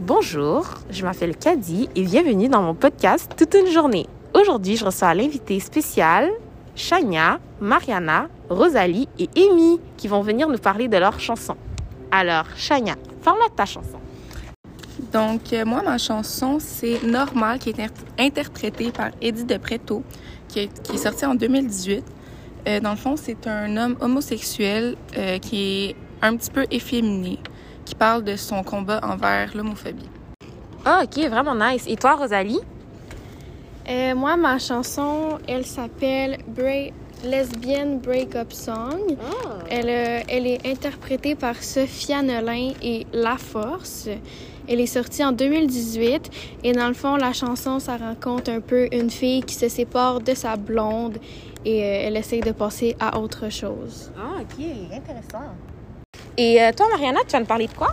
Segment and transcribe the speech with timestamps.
[0.00, 4.06] Bonjour, je m'appelle Caddy et bienvenue dans mon podcast Toute une journée.
[4.34, 6.30] Aujourd'hui, je reçois l'invité spécial
[6.76, 11.56] Shania, Mariana, Rosalie et Amy qui vont venir nous parler de leur chanson.
[12.10, 13.98] Alors, Shania, parle-moi de ta chanson.
[15.12, 20.02] Donc, euh, moi, ma chanson, c'est Normal, qui est inter- interprétée par Eddie De Preto,
[20.48, 22.04] qui est, qui est sortie en 2018.
[22.66, 27.38] Euh, dans le fond, c'est un homme homosexuel euh, qui est un petit peu efféminé,
[27.88, 30.10] qui parle de son combat envers l'homophobie.
[30.84, 31.84] Ah, ok, vraiment nice.
[31.88, 32.60] Et toi, Rosalie?
[33.88, 36.92] Euh, moi, ma chanson, elle s'appelle Break...
[37.24, 39.16] Lesbian Breakup Song.
[39.68, 44.08] Elle, euh, elle est interprétée par Sophia Nolin et La Force.
[44.68, 46.30] Elle est sortie en 2018
[46.62, 50.20] et dans le fond, la chanson, ça raconte un peu une fille qui se sépare
[50.20, 51.18] de sa blonde
[51.64, 54.12] et euh, elle essaye de passer à autre chose.
[54.16, 55.54] Ah, ok, intéressant.
[56.40, 57.92] Et euh, toi, Mariana, tu vas nous parler de quoi?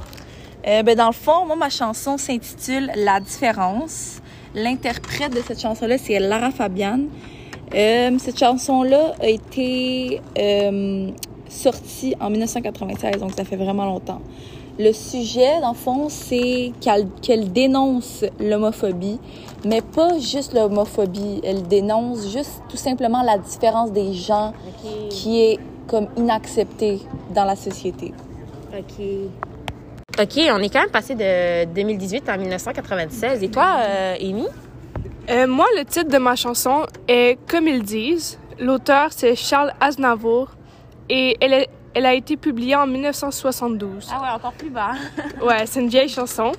[0.68, 4.22] Euh, ben, dans le fond, moi, ma chanson s'intitule La différence.
[4.54, 7.00] L'interprète de cette chanson-là, c'est Lara Fabian.
[7.74, 11.10] Euh, cette chanson-là a été euh,
[11.50, 14.22] sortie en 1996, donc ça fait vraiment longtemps.
[14.78, 19.20] Le sujet, dans le fond, c'est qu'elle qu'elle dénonce l'homophobie,
[19.66, 21.42] mais pas juste l'homophobie.
[21.44, 24.54] Elle dénonce juste tout simplement la différence des gens
[25.10, 27.00] qui est comme inacceptée
[27.34, 28.14] dans la société.
[28.78, 29.06] Ok.
[30.20, 33.44] Ok, on est quand même passé de 2018 à 1996.
[33.44, 34.46] Et toi, euh, Amy?
[35.30, 38.38] Euh, moi, le titre de ma chanson est Comme ils disent.
[38.60, 40.52] L'auteur, c'est Charles Aznavour
[41.10, 44.10] et elle, est- elle a été publiée en 1972.
[44.14, 44.92] Ah ouais, encore plus bas.
[45.42, 46.54] Ouais, c'est une vieille chanson.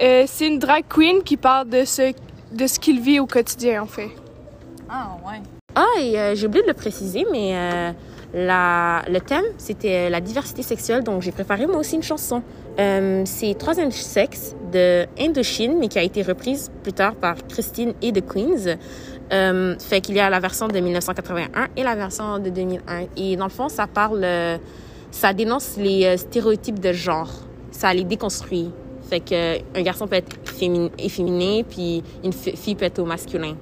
[0.00, 2.14] Euh, c'est une drag queen qui parle de ce,
[2.52, 4.08] de ce qu'il vit au quotidien, en fait.
[4.88, 5.42] Ah, ouais.
[5.74, 7.92] Ah, et j'ai oublié de le préciser, mais euh,
[8.34, 12.42] le thème, c'était la diversité sexuelle, donc j'ai préparé moi aussi une chanson.
[12.78, 17.92] Euh, c'est Troisième sexe de Indochine, mais qui a été reprise plus tard par Christine
[18.00, 18.76] et The Queens.
[19.32, 23.06] Euh, fait qu'il y a la version de 1981 et la version de 2001.
[23.16, 24.56] Et dans le fond, ça parle, euh,
[25.10, 27.30] ça dénonce les euh, stéréotypes de genre.
[27.70, 28.70] Ça les déconstruit.
[29.08, 33.04] Fait que un garçon peut être féminin, efféminé, puis une fi- fille peut être au
[33.04, 33.56] masculin.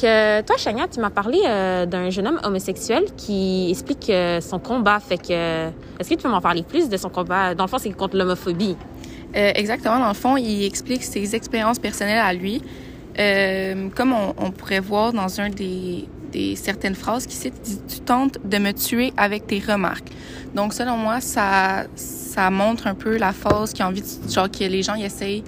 [0.00, 5.00] Toi, Chania, tu m'as parlé euh, d'un jeune homme homosexuel qui explique euh, son combat.
[5.00, 5.68] Fait que,
[5.98, 7.54] est-ce que tu peux m'en parler plus de son combat?
[7.54, 8.76] Dans le fond, c'est contre l'homophobie.
[9.34, 12.62] Euh, exactement, dans le fond, il explique ses expériences personnelles à lui.
[13.94, 16.06] Comme on, pourrait voir dans un des,
[16.56, 17.54] certaines phrases qui cite,
[17.88, 20.10] tu tentes de me tuer avec tes remarques.
[20.54, 24.50] Donc, selon moi, ça, ça montre un peu la phase qui a envie de, genre,
[24.50, 25.42] que les gens ils essayent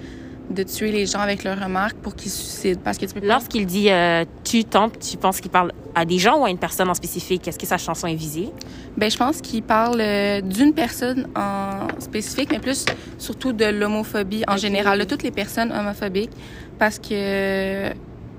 [0.49, 2.81] de tuer les gens avec leurs remarques pour qu'ils se suicident.
[2.83, 3.27] Parce que tu peux pas...
[3.27, 6.57] Lorsqu'il dit euh, tu tentes, tu penses qu'il parle à des gens ou à une
[6.57, 7.47] personne en spécifique?
[7.47, 8.49] Est-ce que sa chanson est visée?
[8.97, 12.85] Ben, je pense qu'il parle euh, d'une personne en spécifique, mais plus
[13.17, 16.31] surtout de l'homophobie en général, de toutes les personnes homophobiques,
[16.77, 17.89] parce que,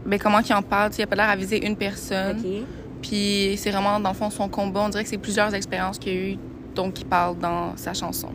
[0.04, 2.42] ben, comment qu'il en parle, il a pas l'air à viser une personne,
[3.00, 6.12] puis c'est vraiment, dans le fond, son combat, on dirait que c'est plusieurs expériences qu'il
[6.12, 6.38] y a eu,
[6.75, 8.28] donc il parle dans sa chanson.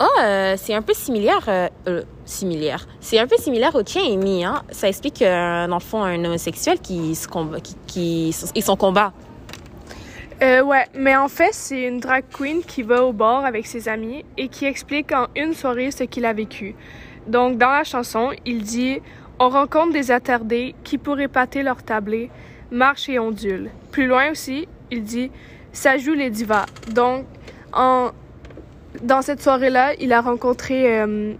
[0.00, 1.44] Euh, c'est un peu similaire.
[1.48, 2.86] euh, euh, similaire.
[3.00, 4.44] C'est un peu similaire au tien, Amy.
[4.44, 4.62] Hein?
[4.70, 9.12] Ça explique, le fond, un homosexuel qui se combat, qui, qui, et son combat.
[10.40, 14.24] Ouais, mais en fait, c'est une drag queen qui va au bar avec ses amis
[14.36, 16.74] et qui explique en une soirée ce qu'il a vécu.
[17.26, 19.00] Donc, dans la chanson, il dit
[19.38, 22.30] On rencontre des attardés qui, pour épater leur tablé,
[22.70, 23.70] marchent et ondulent.
[23.92, 25.30] Plus loin aussi, il dit
[25.72, 26.66] Ça joue les divas.
[26.92, 27.24] Donc,
[27.72, 28.10] en,
[29.02, 31.34] dans cette soirée-là, il a rencontré euh,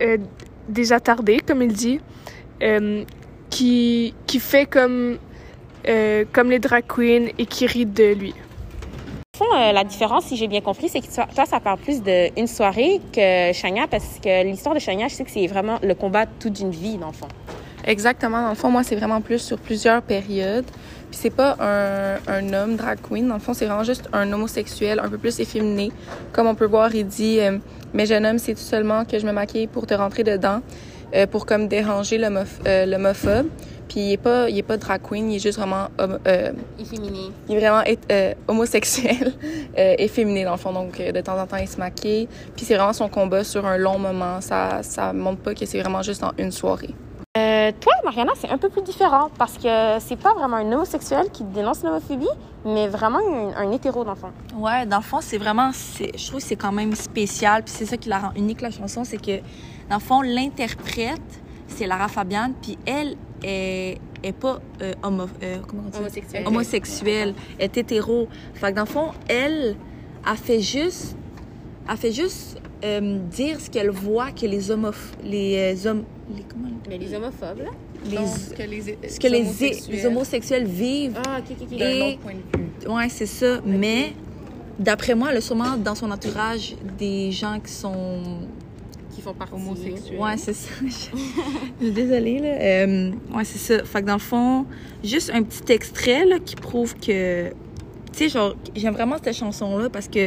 [0.00, 0.18] euh,
[0.68, 2.00] des attardés, comme il dit,
[2.62, 3.04] euh,
[3.50, 5.18] qui, qui fait comme
[5.86, 8.34] euh, comme les drag queens et qui rient de lui.
[9.34, 12.46] Au fond, la différence, si j'ai bien compris, c'est que toi, ça parle plus d'une
[12.46, 16.24] soirée que Chania, parce que l'histoire de Chania, je sais que c'est vraiment le combat
[16.26, 17.28] toute une vie, dans le fond.
[17.84, 20.64] Exactement, dans le fond, moi, c'est vraiment plus sur plusieurs périodes.
[21.14, 24.32] Puis c'est pas un, un homme drag queen, dans le fond, c'est vraiment juste un
[24.32, 25.92] homosexuel un peu plus efféminé.
[26.32, 27.58] Comme on peut voir, il dit euh,
[27.92, 30.60] Mais jeune homme, c'est tout seulement que je me maquille pour te rentrer dedans,
[31.14, 33.46] euh, pour comme déranger euh, l'homophobe.
[33.88, 36.50] Puis il est pas, il est pas drag queen, il est juste vraiment homo- euh,
[36.80, 37.30] Efféminé.
[37.48, 39.34] il est vraiment euh, homosexuel,
[39.78, 40.72] euh, efféminé dans le fond.
[40.72, 42.26] Donc de temps en temps, il se maquille.
[42.56, 44.40] Puis c'est vraiment son combat sur un long moment.
[44.40, 46.90] Ça, ça montre pas que c'est vraiment juste en une soirée.
[47.36, 51.30] Euh, toi, Mariana, c'est un peu plus différent parce que c'est pas vraiment un homosexuel
[51.32, 52.28] qui dénonce l'homophobie,
[52.64, 54.30] mais vraiment un, un hétéro, dans le fond.
[54.56, 57.64] Ouais, dans le fond, c'est vraiment, je trouve que c'est quand même spécial.
[57.64, 59.38] Puis c'est ça qui la rend unique, la chanson, c'est que,
[59.90, 65.56] dans le fond, l'interprète, c'est Lara Fabian, puis elle est, est pas euh, homo, euh,
[65.66, 65.98] comment on dit?
[65.98, 66.46] Homosexuel.
[66.46, 68.28] homosexuelle, est hétéro.
[68.54, 69.74] Fait que dans le fond, elle
[70.24, 71.16] a fait juste,
[71.88, 74.92] a fait juste euh, dire ce qu'elle voit que les hommes...
[75.24, 76.04] Les euh, hommes...
[76.34, 77.70] Les, comment Mais les homophobes, là?
[78.08, 81.18] les, Non, ce que les, ce que les, homosexuels- les homosexuels vivent.
[81.26, 81.78] Ah, ok, ok, ok.
[81.78, 82.88] d'un Et- autre point de vue.
[82.94, 83.60] Ouais, c'est ça.
[83.66, 84.12] Mais
[84.78, 88.22] d'après moi, elle a sûrement dans son entourage des gens qui sont.
[89.14, 89.54] Qui font partie.
[89.54, 90.18] Homosexuels.
[90.18, 90.70] Ouais, c'est ça.
[90.84, 91.12] Je suis
[91.92, 92.48] désolée, là.
[92.60, 93.84] Euh, ouais, c'est ça.
[93.84, 94.66] Fait que dans le fond,
[95.04, 97.50] juste un petit extrait là, qui prouve que.
[98.12, 100.18] Tu sais, genre, j'aime vraiment cette chanson-là parce que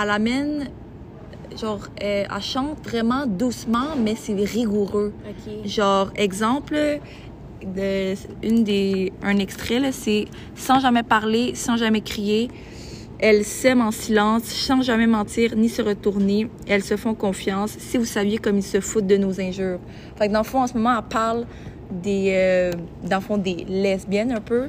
[0.00, 0.70] elle amène.
[1.56, 5.12] Genre, elle, elle chante vraiment doucement, mais c'est rigoureux.
[5.64, 7.00] Genre, exemple,
[7.64, 12.48] de, une des, un extrait, c'est sans jamais parler, sans jamais crier.
[13.20, 16.48] Elles s'aiment en silence, sans jamais mentir ni se retourner.
[16.68, 17.74] Elles se font confiance.
[17.78, 19.80] Si vous saviez comme ils se foutent de nos injures.
[20.16, 21.46] Fait que dans le fond, en ce moment, elle parle
[21.90, 22.72] des, euh,
[23.02, 24.68] dans le fond, des lesbiennes un peu.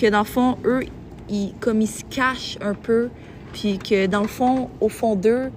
[0.00, 0.80] Que dans le fond, eux,
[1.28, 3.10] ils, comme ils se cachent un peu.
[3.52, 5.50] Puis que dans le fond, au fond d'eux,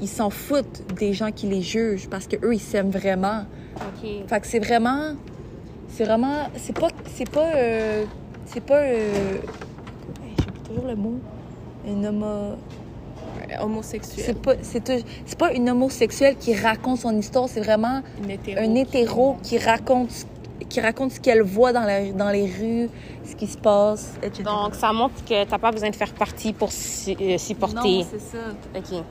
[0.00, 3.44] ils s'en foutent des gens qui les jugent parce que eux, ils s'aiment vraiment.
[3.76, 4.08] Ok.
[4.28, 5.14] Fait que c'est vraiment.
[5.88, 6.48] C'est vraiment.
[6.56, 6.88] C'est pas.
[7.14, 7.52] C'est pas.
[7.54, 8.04] euh,
[8.46, 8.78] c'est pas.
[8.82, 9.38] Euh,
[10.38, 11.18] J'oublie toujours le mot.
[11.86, 12.56] Une homo.
[13.60, 14.24] Homosexuel.
[14.24, 14.54] C'est pas.
[14.62, 18.58] C'est pas une homosexuelle qui raconte son histoire, c'est vraiment Une hétéro.
[18.60, 20.10] un hétéro qui raconte.
[20.68, 22.88] qui raconte ce qu'elle voit dans, la, dans les rues,
[23.24, 24.42] ce qui se passe, etc.
[24.44, 27.98] Donc, ça montre que t'as pas besoin de faire partie pour s'y euh, s'y porter.
[27.98, 28.38] Non, c'est ça.
[28.76, 29.04] OK.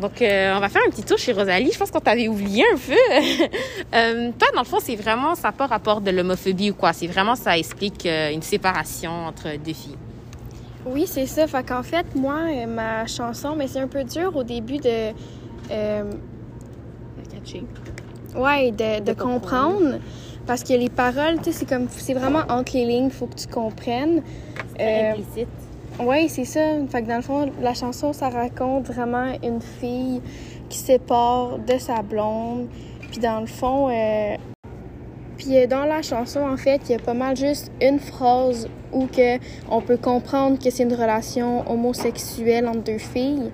[0.00, 1.70] Donc, euh, on va faire un petit tour chez Rosalie.
[1.72, 3.48] Je pense qu'on t'avait oublié un peu.
[3.94, 6.92] Euh, toi, dans le fond, c'est vraiment, ça n'a pas rapport de l'homophobie ou quoi.
[6.92, 9.96] C'est vraiment, ça explique euh, une séparation entre deux filles.
[10.84, 11.46] Oui, c'est ça.
[11.46, 15.12] Fait qu'en fait, moi, ma chanson, mais c'est un peu dur au début de.
[15.70, 16.02] euh,
[18.34, 19.74] ouais, de, de De comprendre.
[19.74, 19.98] comprendre.
[20.46, 21.86] Parce que les paroles, tu sais, c'est comme.
[21.88, 24.22] C'est vraiment entre les lignes, faut que tu comprennes.
[24.80, 25.48] Euh, implicite.
[26.00, 26.60] Oui, c'est ça.
[26.88, 30.20] Fait que dans le fond, la chanson, ça raconte vraiment une fille
[30.68, 32.68] qui sépare de sa blonde.
[33.10, 34.34] Puis dans le fond, euh,
[35.38, 38.68] puis euh, dans la chanson, en fait, il y a pas mal juste une phrase
[38.92, 39.38] où que
[39.70, 43.50] on peut comprendre que c'est une relation homosexuelle entre deux filles.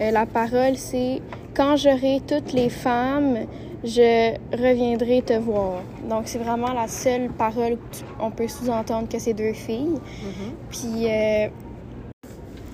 [0.00, 1.20] Euh, la parole, c'est
[1.54, 3.40] quand j'aurai toutes les femmes,
[3.84, 5.82] je reviendrai te voir.
[6.08, 9.98] Donc c'est vraiment la seule parole où tu- on peut sous-entendre que c'est deux filles.
[10.70, 11.48] Puis euh,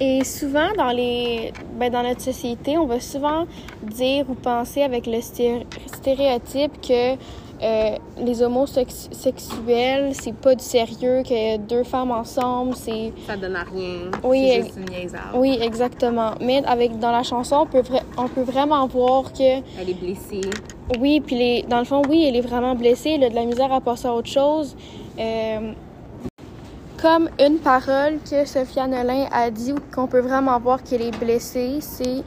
[0.00, 3.46] et souvent dans les ben, dans notre société, on va souvent
[3.82, 7.14] dire ou penser avec le sté- stéréotype que
[7.60, 13.64] euh, les homosexuels, c'est pas du sérieux, que deux femmes ensemble, c'est Ça donne à
[13.64, 14.10] rien.
[14.22, 16.32] oui, C'est juste une oui, exactement.
[16.40, 17.82] Mais avec dans la chanson, on peut
[18.16, 19.42] on peut vraiment voir que
[19.80, 20.40] Elle est blessée.
[21.00, 23.10] oui, puis les, dans le fond, oui, elle est vraiment blessée.
[23.16, 24.76] Elle a de la misère à passer à autre chose.
[25.18, 25.72] Euh,
[27.00, 31.78] comme une parole que Sophia Nolin a dit, qu'on peut vraiment voir qu'elle est blessée,
[31.80, 32.22] c'est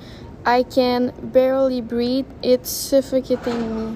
[0.45, 3.95] I can barely breathe, it's suffocating me.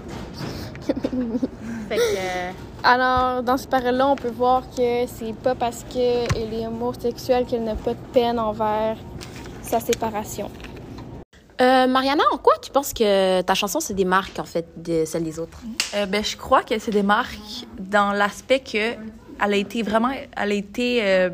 [1.90, 2.52] Fait que, euh,
[2.84, 7.64] Alors, dans ces paroles-là, on peut voir que c'est pas parce qu'elle est homosexuelle qu'elle
[7.64, 8.98] n'a pas de peine envers
[9.64, 10.52] sa séparation.
[11.62, 15.24] euh, Mariana, en quoi tu penses que ta chanson se démarque, en fait, de celle
[15.24, 15.60] des autres?
[15.96, 18.94] Euh, ben, je crois qu'elle se démarque dans l'aspect que
[19.44, 21.30] elle a été vraiment, elle a été euh,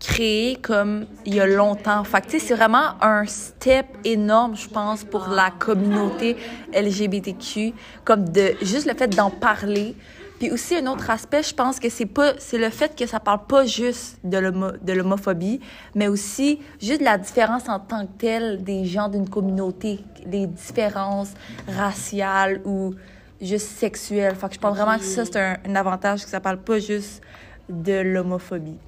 [0.00, 2.04] créée comme il y a longtemps.
[2.04, 6.36] Fait tu sais, c'est vraiment un step énorme, je pense, pour la communauté
[6.72, 7.72] LGBTQ,
[8.04, 9.94] comme de juste le fait d'en parler.
[10.38, 13.18] Puis aussi un autre aspect, je pense que c'est pas, c'est le fait que ça
[13.18, 15.58] parle pas juste de de l'homophobie,
[15.96, 20.46] mais aussi juste de la différence en tant que telle des gens d'une communauté, les
[20.46, 21.32] différences
[21.66, 22.94] raciales ou
[23.40, 24.34] juste sexuelles.
[24.34, 26.78] Fait que je pense vraiment que ça, c'est un, un avantage que ça parle pas
[26.78, 27.22] juste
[27.68, 28.78] de l'homophobie.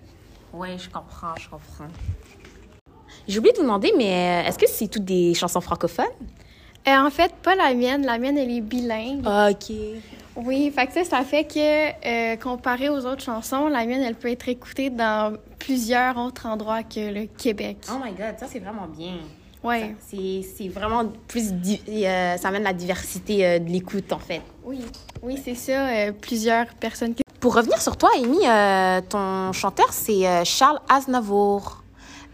[0.52, 1.88] Oui, je comprends, je comprends.
[3.28, 6.06] J'ai oublié de vous demander, mais euh, est-ce que c'est toutes des chansons francophones?
[6.88, 8.04] Euh, en fait, pas la mienne.
[8.04, 9.26] La mienne, elle est bilingue.
[9.26, 9.76] OK.
[10.36, 14.14] Oui, fait que ça, ça fait que, euh, comparé aux autres chansons, la mienne, elle
[14.14, 17.78] peut être écoutée dans plusieurs autres endroits que le Québec.
[17.90, 19.18] Oh my God, ça, c'est vraiment bien.
[19.62, 19.94] Ouais.
[20.08, 21.52] C'est c'est vraiment plus...
[21.52, 24.40] di- euh, ça amène la diversité euh, de l'écoute, en fait.
[24.64, 24.80] Oui,
[25.22, 25.88] oui, c'est ça.
[25.88, 27.22] euh, plusieurs personnes qui...
[27.40, 31.82] Pour revenir sur toi, Amy, euh, ton chanteur, c'est euh, Charles Aznavour.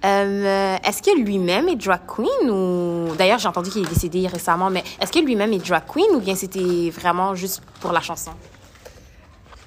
[0.05, 3.15] Euh, est-ce que lui-même est drag queen ou...
[3.17, 6.21] D'ailleurs, j'ai entendu qu'il est décédé récemment, mais est-ce que lui-même est drag queen ou
[6.21, 8.33] bien c'était vraiment juste pour la chanson?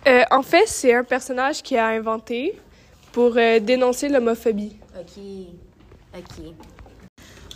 [0.07, 2.57] Euh, en fait, c'est un personnage qui a inventé
[3.11, 4.77] pour euh, dénoncer l'homophobie.
[4.97, 5.23] OK.
[6.17, 6.45] OK.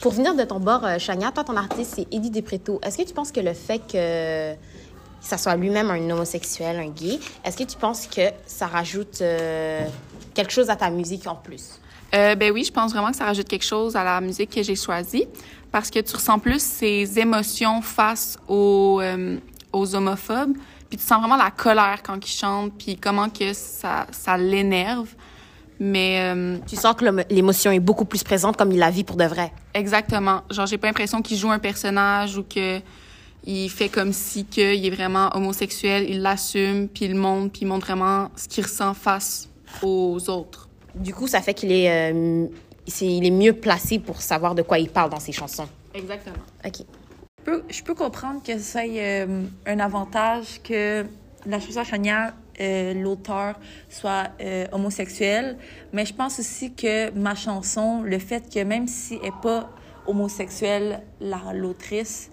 [0.04, 2.78] Pour venir de ton bord, euh, Chania, toi, ton artiste, c'est Eddie Depreto.
[2.84, 4.54] Est-ce que tu penses que le fait que
[5.22, 9.88] ça soit lui-même un homosexuel, un gay, est-ce que tu penses que ça rajoute euh,
[10.34, 11.80] quelque chose à ta musique en plus?
[12.14, 14.62] Euh, ben oui, je pense vraiment que ça rajoute quelque chose à la musique que
[14.62, 15.26] j'ai choisie
[15.72, 19.02] parce que tu ressens plus ces émotions face aux,
[19.72, 20.58] aux homophobes,
[20.90, 25.08] puis tu sens vraiment la colère quand ils chantent, puis comment que ça, ça l'énerve.
[25.86, 29.18] Mais euh, Tu sens que l'émotion est beaucoup plus présente comme il la vit pour
[29.18, 29.52] de vrai.
[29.74, 32.80] exactement, genre j'ai pas l'impression qu'il joue un personnage ou que
[33.46, 37.68] il fait comme si qu'il est vraiment homosexuel, il l'assume, puis il montre, puis il
[37.68, 39.50] montre vraiment ce qu'il ressent face
[39.82, 40.70] aux autres.
[40.96, 42.46] Du coup, ça fait qu'il est, euh,
[42.88, 45.68] c'est- il est mieux placé pour savoir de quoi il parle dans ses chansons.
[45.94, 46.38] Exactement.
[46.66, 46.78] OK.
[47.40, 51.06] Je peux, je peux comprendre que ça ait euh, un avantage que
[51.46, 55.58] la chanson Chania, euh, l'auteur, soit euh, homosexuel,
[55.92, 59.70] mais je pense aussi que ma chanson, le fait que même si elle n'est pas
[60.08, 62.30] homosexuelle, la- l'autrice,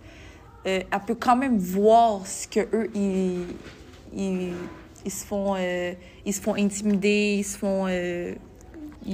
[0.67, 3.45] euh, elle peut quand même voir ce que eux ils,
[4.15, 4.53] ils,
[5.05, 5.93] ils se font euh,
[6.27, 8.37] ils se font intimider, ils se font ils-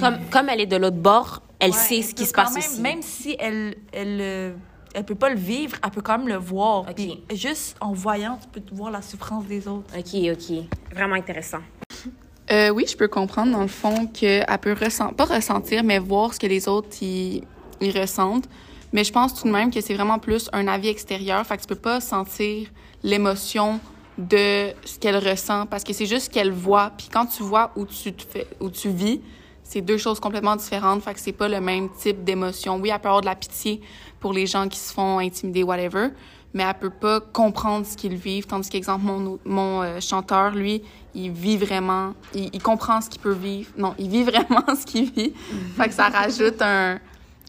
[0.00, 2.58] Comme, comme elle est de l'autre bord, elle Ouais, sait ce qui se passe même,
[2.64, 2.80] aussi.
[2.80, 4.54] Même si elle, elle,
[4.96, 6.88] elle peut pas le vivre, elle peut quand même le voir.
[6.88, 6.94] Ok.
[6.94, 9.94] Puis juste en voyant, tu peux voir la souffrance des autres.
[9.96, 10.56] OK, OK.
[10.94, 11.60] Vraiment intéressant.
[12.50, 16.32] Euh, oui, je peux comprendre dans le fond qu'elle peut ressent pas ressentir, mais voir
[16.32, 17.44] ce que les autres ils
[17.80, 18.48] ils ressentent.
[18.92, 21.62] Mais je pense tout de même que c'est vraiment plus un avis extérieur, fait que
[21.62, 22.68] tu peux pas sentir
[23.02, 23.80] l'émotion
[24.16, 26.92] de ce qu'elle ressent parce que c'est juste ce qu'elle voit.
[26.96, 29.20] Puis quand tu vois où tu te fais, où tu vis,
[29.68, 31.02] c'est deux choses complètement différentes.
[31.02, 32.78] Fait que c'est pas le même type d'émotion.
[32.78, 33.80] Oui, elle peut avoir de la pitié
[34.20, 36.08] pour les gens qui se font intimider, whatever,
[36.54, 38.46] mais elle peut pas comprendre ce qu'ils vivent.
[38.46, 40.82] Tandis qu'exemple, mon, mon euh, chanteur, lui,
[41.14, 43.70] il vit vraiment, il, il comprend ce qu'il peut vivre.
[43.76, 45.32] Non, il vit vraiment ce qu'il vit.
[45.76, 46.98] Fait que ça rajoute un,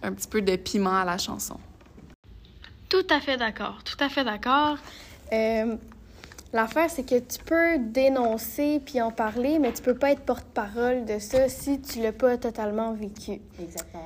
[0.04, 1.58] un petit peu de piment à la chanson.
[2.90, 4.78] Tout à fait d'accord, tout à fait d'accord.
[5.34, 5.76] Euh,
[6.54, 11.06] L'affaire, c'est que tu peux dénoncer puis en parler, mais tu peux pas être porte-parole
[11.06, 13.42] de ça si tu l'as pas totalement vécu.
[13.62, 14.04] Exactement.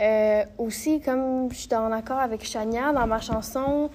[0.00, 3.90] Euh, aussi, comme je suis en accord avec Chania, dans ma chanson,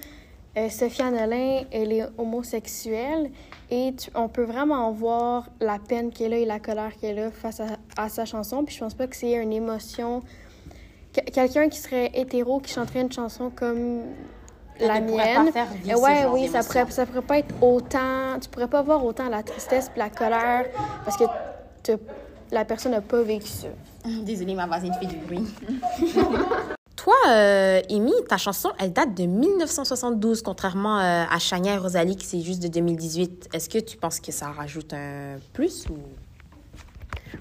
[0.56, 3.30] euh, Sophia Nolin, elle est homosexuelle
[3.70, 7.30] et tu- on peut vraiment voir la peine qu'elle a et la colère qu'elle a
[7.30, 7.66] face à,
[7.98, 8.64] à sa chanson.
[8.64, 10.20] Puis je pense pas que c'est une émotion.
[11.12, 14.02] que- Quelqu'un qui serait hétéro qui chanterait une chanson comme
[14.80, 15.52] la pas mienne.
[15.52, 18.38] faire ce ouais, genre oui, ça pourrait, ça pourrait pas être autant.
[18.40, 20.66] Tu pourrais pas voir autant la tristesse la colère
[21.04, 21.24] parce que
[22.50, 23.68] la personne n'a pas vécu ça.
[24.22, 25.46] Désolée, ma voisine fait du bruit.
[26.96, 32.14] Toi, euh, Amy, ta chanson, elle date de 1972, contrairement euh, à Chania et Rosalie,
[32.14, 33.48] qui c'est juste de 2018.
[33.54, 35.96] Est-ce que tu penses que ça rajoute un plus ou...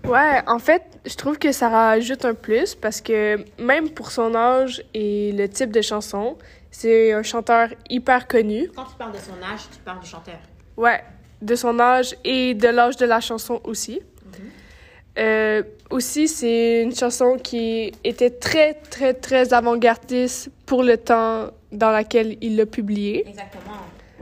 [0.08, 4.34] Ouais, en fait, je trouve que ça rajoute un plus parce que même pour son
[4.34, 6.38] âge et le type de chanson,
[6.72, 8.70] c'est un chanteur hyper connu.
[8.76, 10.40] Quand tu parles de son âge, tu parles du chanteur.
[10.78, 11.04] Ouais,
[11.42, 14.02] de son âge et de l'âge de la chanson aussi.
[15.18, 21.92] Euh, aussi, c'est une chanson qui était très, très, très avant-gardiste pour le temps dans
[21.98, 23.28] lequel il l'a publiée.
[23.28, 23.82] Exactement.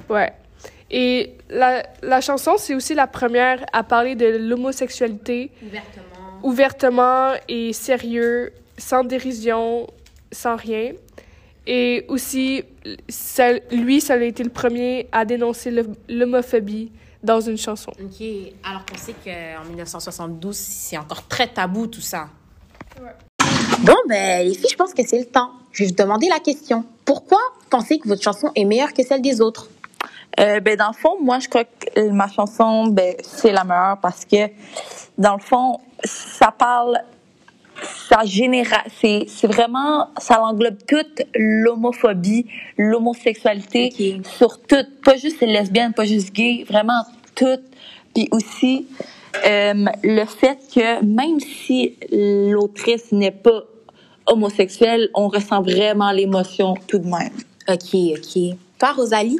[0.10, 0.32] Ouais.
[0.90, 6.40] Et la, la chanson, c'est aussi la première à parler de l'homosexualité Ouvertement.
[6.44, 9.86] ouvertement et sérieux, sans dérision,
[10.32, 10.94] sans rien.
[11.70, 12.64] Et aussi,
[13.10, 16.92] ça, lui, ça a été le premier à dénoncer le- l'homophobie
[17.24, 17.92] dans une chanson.
[18.02, 18.26] OK.
[18.64, 22.30] Alors qu'on sait qu'en 1972, c'est encore très tabou, tout ça.
[23.82, 25.52] Bon, ben, les filles, je pense que c'est le temps.
[25.72, 26.86] Je vais vous demander la question.
[27.06, 27.38] Pourquoi
[27.70, 29.68] pensez que votre chanson est meilleure que celle des autres?
[30.40, 34.00] Euh, ben, dans le fond, moi, je crois que ma chanson, ben, c'est la meilleure
[34.02, 34.48] parce que,
[35.18, 37.00] dans le fond, ça parle,
[37.82, 45.48] ça généra, c'est, c'est vraiment, ça englobe toute l'homophobie, l'homosexualité, sur tout, pas juste les
[45.48, 47.04] lesbiennes, pas juste gay, vraiment
[47.36, 47.60] tout.
[48.14, 48.88] Puis aussi,
[49.46, 53.64] euh, le fait que même si l'autrice n'est pas
[54.26, 57.34] homosexuelle, on ressent vraiment l'émotion tout de même.
[57.70, 58.58] OK, OK.
[58.80, 59.40] Toi, Rosalie?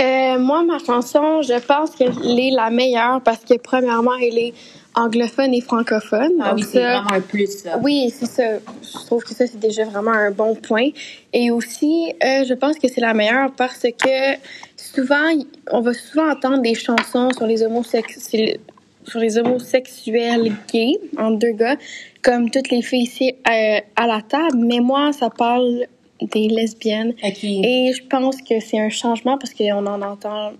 [0.00, 4.54] Euh, moi, ma chanson, je pense qu'elle est la meilleure parce que, premièrement, elle est
[4.94, 6.32] anglophone et francophone.
[6.40, 7.78] Ah oui, c'est vraiment un plus, ça.
[7.78, 8.58] Oui, c'est ça.
[8.82, 10.88] Je trouve que ça, c'est déjà vraiment un bon point.
[11.32, 14.36] Et aussi, euh, je pense que c'est la meilleure parce que
[14.76, 15.32] souvent,
[15.70, 18.58] on va souvent entendre des chansons sur les homosexuels
[19.06, 21.76] sur les homosexuels gays, entre deux gars,
[22.22, 24.56] comme toutes les filles ici euh, à la table.
[24.56, 25.86] Mais moi, ça parle
[26.20, 27.14] des lesbiennes.
[27.22, 27.44] OK.
[27.44, 30.52] Et je pense que c'est un changement parce qu'on en entend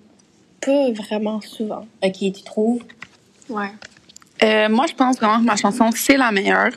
[0.60, 1.86] pas vraiment souvent.
[2.02, 2.82] OK, tu trouves?
[3.48, 3.70] Ouais.
[4.44, 6.70] Euh, moi, je pense vraiment que ma chanson, c'est la meilleure.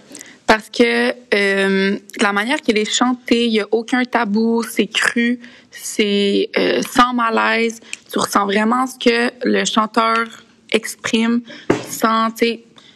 [0.45, 5.41] Parce que euh, la manière qu'elle est chantée, il n'y a aucun tabou, c'est cru,
[5.71, 7.81] c'est euh, sans malaise.
[8.09, 10.25] Tu ressens vraiment ce que le chanteur
[10.71, 11.41] exprime
[11.89, 12.29] sans,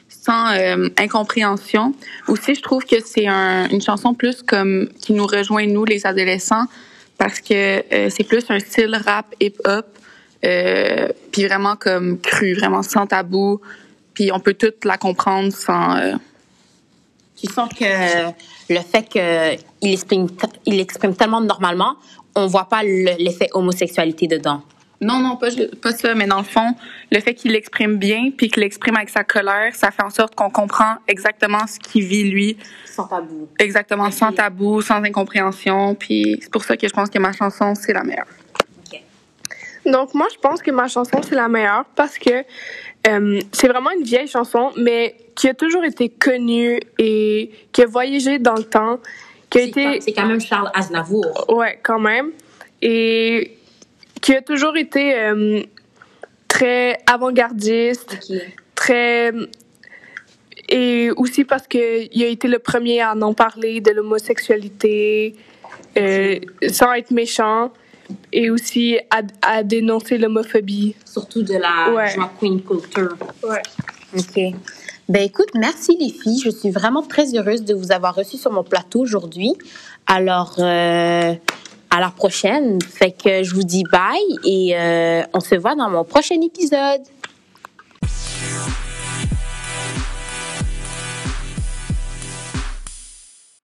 [0.08, 1.94] sans euh, incompréhension.
[2.30, 6.06] Aussi, je trouve que c'est un, une chanson plus comme qui nous rejoint nous les
[6.06, 6.66] adolescents
[7.18, 9.86] parce que euh, c'est plus un style rap hip-hop
[10.44, 13.62] euh, puis vraiment comme cru, vraiment sans tabou.
[14.14, 15.96] Puis on peut toute la comprendre sans.
[15.98, 16.14] Euh,
[17.40, 18.28] Tu sens que
[18.70, 20.28] le fait qu'il exprime,
[20.66, 21.96] il exprime tellement normalement,
[22.36, 24.62] on voit pas le- l'effet homosexualité dedans.
[25.04, 25.48] Non, non, pas,
[25.82, 26.76] pas ça, mais dans le fond,
[27.12, 30.36] le fait qu'il l'exprime bien, puis qu'il l'exprime avec sa colère, ça fait en sorte
[30.36, 33.48] qu'on comprend exactement ce qu'il vit, lui, Sans tabou.
[33.58, 37.74] exactement sans tabou, sans incompréhension, puis c'est pour ça que je pense que ma chanson,
[37.74, 38.28] c'est la meilleure.
[39.86, 42.44] Donc, moi, je pense que ma chanson, c'est la meilleure parce que
[43.08, 47.88] euh, c'est vraiment une vieille chanson, mais qui a toujours été connue et qui a
[47.88, 49.00] voyagé dans le temps,
[49.50, 49.84] qui a été...
[49.84, 51.46] quand- c'est quand même Charles Aznavour.
[51.50, 52.32] Ouais, quand même.
[52.82, 53.58] Et
[54.22, 55.62] qui a toujours été euh,
[56.48, 58.20] très avant-gardiste,
[58.76, 59.32] très...
[60.70, 65.36] Et aussi parce qu'il a été le premier à en parler de l'homosexualité,
[65.98, 67.74] euh, sans être méchant,
[68.32, 70.96] et aussi à, à dénoncer l'homophobie.
[71.06, 72.16] Surtout de la Ouais.
[72.16, 73.16] drag queen culture.
[73.44, 73.62] Ouais.
[74.18, 74.40] OK.
[75.10, 76.42] Ben écoute, merci les filles.
[76.44, 79.54] Je suis vraiment très heureuse de vous avoir reçu sur mon plateau aujourd'hui.
[80.08, 81.34] Alors, euh,
[81.90, 82.80] à la prochaine.
[82.82, 87.02] Fait que je vous dis bye et euh, on se voit dans mon prochain épisode.